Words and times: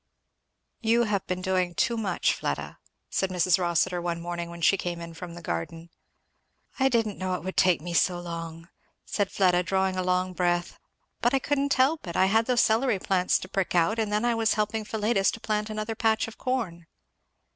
"You 0.81 1.03
have 1.03 1.27
been 1.27 1.43
doing 1.43 1.75
too 1.75 1.95
much, 1.95 2.33
Fleda," 2.33 2.79
said 3.11 3.29
Mrs. 3.29 3.59
Rossitur 3.59 4.01
one 4.01 4.19
morning 4.19 4.49
when 4.49 4.63
she 4.63 4.75
came 4.75 4.99
in 4.99 5.13
from 5.13 5.35
the 5.35 5.43
garden. 5.43 5.91
"I 6.79 6.89
didn't 6.89 7.19
know 7.19 7.35
it 7.35 7.43
would 7.43 7.55
take 7.55 7.81
me 7.83 7.93
so 7.93 8.19
long," 8.19 8.69
said 9.05 9.31
Fleda 9.31 9.61
drawing 9.61 9.97
a 9.97 10.01
long 10.01 10.33
breath; 10.33 10.79
"but 11.21 11.35
I 11.35 11.37
couldn't 11.37 11.75
help 11.75 12.07
it. 12.07 12.15
I 12.15 12.25
had 12.25 12.47
those 12.47 12.61
celery 12.61 12.97
plants 12.97 13.37
to 13.37 13.47
prick 13.47 13.75
out, 13.75 13.99
and 13.99 14.11
then 14.11 14.25
I 14.25 14.33
was 14.33 14.55
helping 14.55 14.85
Philetus 14.85 15.29
to 15.29 15.39
plant 15.39 15.69
another 15.69 15.93
patch 15.93 16.27
of 16.27 16.35
corn." 16.35 16.87